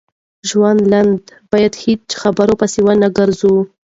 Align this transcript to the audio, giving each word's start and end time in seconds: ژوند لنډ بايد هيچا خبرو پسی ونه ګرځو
ژوند 0.49 0.79
لنډ 0.91 1.21
بايد 1.51 1.73
هيچا 1.83 2.17
خبرو 2.23 2.53
پسی 2.59 2.79
ونه 2.85 3.07
ګرځو 3.17 3.53